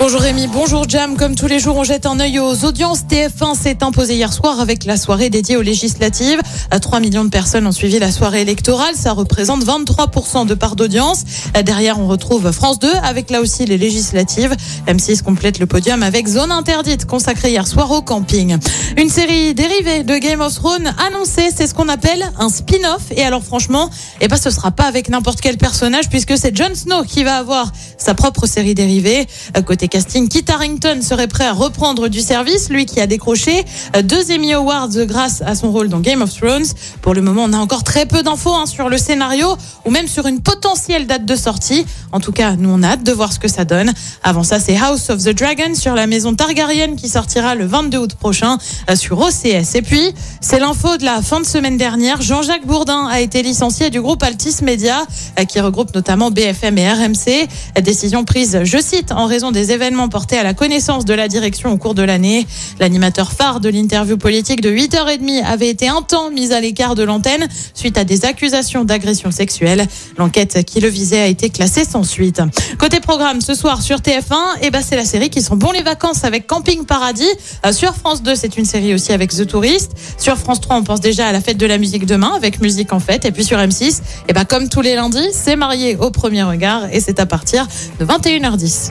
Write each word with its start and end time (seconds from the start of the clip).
Bonjour 0.00 0.22
Rémi, 0.22 0.46
bonjour 0.46 0.88
Jam. 0.88 1.14
Comme 1.14 1.34
tous 1.34 1.46
les 1.46 1.58
jours, 1.58 1.76
on 1.76 1.84
jette 1.84 2.06
un 2.06 2.18
œil 2.20 2.38
aux 2.38 2.64
audiences. 2.64 3.00
TF1 3.02 3.54
s'est 3.54 3.84
imposé 3.84 4.14
hier 4.14 4.32
soir 4.32 4.58
avec 4.58 4.86
la 4.86 4.96
soirée 4.96 5.28
dédiée 5.28 5.58
aux 5.58 5.62
législatives. 5.62 6.40
3 6.80 7.00
millions 7.00 7.22
de 7.22 7.28
personnes 7.28 7.66
ont 7.66 7.72
suivi 7.72 7.98
la 7.98 8.10
soirée 8.10 8.40
électorale. 8.40 8.94
Ça 8.94 9.12
représente 9.12 9.62
23% 9.62 10.46
de 10.46 10.54
part 10.54 10.74
d'audience. 10.74 11.24
Derrière, 11.66 12.00
on 12.00 12.08
retrouve 12.08 12.50
France 12.50 12.78
2 12.78 12.90
avec 13.02 13.28
là 13.30 13.42
aussi 13.42 13.66
les 13.66 13.76
législatives. 13.76 14.56
M6 14.86 15.20
complète 15.20 15.58
le 15.58 15.66
podium 15.66 16.02
avec 16.02 16.26
Zone 16.28 16.50
Interdite 16.50 17.04
consacrée 17.04 17.50
hier 17.50 17.66
soir 17.66 17.90
au 17.90 18.00
camping. 18.00 18.56
Une 18.96 19.10
série 19.10 19.52
dérivée 19.52 20.02
de 20.02 20.16
Game 20.16 20.40
of 20.40 20.54
Thrones 20.54 20.94
annoncée, 21.06 21.50
c'est 21.54 21.66
ce 21.66 21.74
qu'on 21.74 21.90
appelle 21.90 22.24
un 22.38 22.48
spin-off. 22.48 23.02
Et 23.14 23.22
alors 23.22 23.42
franchement, 23.42 23.90
eh 24.22 24.28
ben, 24.28 24.38
ce 24.38 24.48
sera 24.48 24.70
pas 24.70 24.84
avec 24.84 25.10
n'importe 25.10 25.42
quel 25.42 25.58
personnage 25.58 26.08
puisque 26.08 26.38
c'est 26.38 26.56
Jon 26.56 26.74
Snow 26.74 27.02
qui 27.02 27.22
va 27.22 27.36
avoir 27.36 27.70
sa 27.98 28.14
propre 28.14 28.46
série 28.46 28.74
dérivée. 28.74 29.26
Côté 29.66 29.89
casting, 29.90 30.28
Kit 30.28 30.44
Harington 30.48 31.02
serait 31.02 31.26
prêt 31.26 31.44
à 31.44 31.52
reprendre 31.52 32.08
du 32.08 32.20
service, 32.20 32.70
lui 32.70 32.86
qui 32.86 33.00
a 33.00 33.08
décroché 33.08 33.64
deux 34.04 34.32
Emmy 34.32 34.54
Awards 34.54 34.88
grâce 35.06 35.42
à 35.42 35.56
son 35.56 35.72
rôle 35.72 35.88
dans 35.88 35.98
Game 35.98 36.22
of 36.22 36.32
Thrones. 36.32 36.64
Pour 37.02 37.12
le 37.12 37.20
moment, 37.20 37.44
on 37.44 37.52
a 37.52 37.58
encore 37.58 37.82
très 37.82 38.06
peu 38.06 38.22
d'infos 38.22 38.54
hein, 38.54 38.66
sur 38.66 38.88
le 38.88 38.96
scénario 38.96 39.56
ou 39.84 39.90
même 39.90 40.06
sur 40.06 40.26
une 40.26 40.40
potentielle 40.40 41.08
date 41.08 41.26
de 41.26 41.34
sortie. 41.34 41.84
En 42.12 42.20
tout 42.20 42.30
cas, 42.30 42.54
nous 42.56 42.70
on 42.70 42.82
a 42.84 42.90
hâte 42.90 43.02
de 43.02 43.12
voir 43.12 43.32
ce 43.32 43.40
que 43.40 43.48
ça 43.48 43.64
donne. 43.64 43.92
Avant 44.22 44.44
ça, 44.44 44.60
c'est 44.60 44.76
House 44.76 45.10
of 45.10 45.24
the 45.24 45.30
Dragon 45.30 45.74
sur 45.74 45.94
la 45.94 46.06
maison 46.06 46.34
Targaryen 46.34 46.94
qui 46.94 47.08
sortira 47.08 47.56
le 47.56 47.66
22 47.66 47.98
août 47.98 48.14
prochain 48.14 48.58
euh, 48.88 48.94
sur 48.94 49.18
OCS. 49.18 49.74
Et 49.74 49.82
puis, 49.82 50.12
c'est 50.40 50.60
l'info 50.60 50.98
de 50.98 51.04
la 51.04 51.20
fin 51.20 51.40
de 51.40 51.46
semaine 51.46 51.76
dernière. 51.76 52.22
Jean-Jacques 52.22 52.66
Bourdin 52.66 53.08
a 53.10 53.20
été 53.20 53.42
licencié 53.42 53.90
du 53.90 54.00
groupe 54.00 54.22
Altis 54.22 54.62
Media 54.62 55.04
euh, 55.38 55.44
qui 55.44 55.58
regroupe 55.58 55.92
notamment 55.96 56.30
BFM 56.30 56.78
et 56.78 56.92
RMC. 56.92 57.48
Décision 57.82 58.24
prise, 58.24 58.60
je 58.62 58.78
cite, 58.78 59.10
en 59.10 59.26
raison 59.26 59.50
des 59.50 59.72
événements 59.72 59.79
portés 60.10 60.36
à 60.36 60.42
la 60.42 60.52
connaissance 60.52 61.04
de 61.04 61.14
la 61.14 61.26
direction 61.26 61.72
au 61.72 61.78
cours 61.78 61.94
de 61.94 62.02
l'année. 62.02 62.46
L'animateur 62.78 63.32
phare 63.32 63.60
de 63.60 63.70
l'interview 63.70 64.18
politique 64.18 64.60
de 64.60 64.70
8h30 64.70 65.42
avait 65.44 65.70
été 65.70 65.88
un 65.88 66.02
temps 66.02 66.30
mis 66.30 66.52
à 66.52 66.60
l'écart 66.60 66.94
de 66.94 67.02
l'antenne 67.02 67.48
suite 67.72 67.96
à 67.96 68.04
des 68.04 68.26
accusations 68.26 68.84
d'agression 68.84 69.30
sexuelle. 69.30 69.86
L'enquête 70.18 70.64
qui 70.66 70.80
le 70.80 70.88
visait 70.88 71.20
a 71.20 71.26
été 71.26 71.48
classée 71.48 71.84
sans 71.84 72.02
suite. 72.02 72.42
Côté 72.78 73.00
programme, 73.00 73.40
ce 73.40 73.54
soir 73.54 73.80
sur 73.80 73.98
TF1, 73.98 74.58
eh 74.62 74.70
ben 74.70 74.82
c'est 74.86 74.96
la 74.96 75.04
série 75.04 75.30
qui 75.30 75.40
sont 75.40 75.56
bons 75.56 75.72
les 75.72 75.82
vacances 75.82 76.24
avec 76.24 76.46
Camping 76.46 76.84
Paradis. 76.84 77.24
Euh, 77.64 77.72
sur 77.72 77.94
France 77.94 78.22
2, 78.22 78.34
c'est 78.34 78.58
une 78.58 78.66
série 78.66 78.92
aussi 78.94 79.12
avec 79.12 79.30
The 79.30 79.46
Tourist. 79.46 79.92
Sur 80.18 80.36
France 80.36 80.60
3, 80.60 80.76
on 80.76 80.82
pense 80.82 81.00
déjà 81.00 81.26
à 81.26 81.32
la 81.32 81.40
fête 81.40 81.56
de 81.56 81.66
la 81.66 81.78
musique 81.78 82.04
demain 82.04 82.32
avec 82.36 82.60
Musique 82.60 82.92
en 82.92 83.00
fête. 83.00 83.24
Et 83.24 83.32
puis 83.32 83.44
sur 83.44 83.58
M6, 83.58 84.02
eh 84.28 84.32
ben 84.34 84.44
comme 84.44 84.68
tous 84.68 84.82
les 84.82 84.94
lundis, 84.94 85.30
c'est 85.32 85.56
marié 85.56 85.96
au 85.96 86.10
premier 86.10 86.42
regard 86.42 86.92
et 86.92 87.00
c'est 87.00 87.18
à 87.18 87.26
partir 87.26 87.66
de 87.98 88.04
21h10. 88.04 88.90